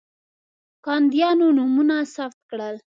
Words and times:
کاندیدانو 0.85 1.47
نومونه 1.57 1.95
ثبت 2.15 2.39
کړل. 2.49 2.75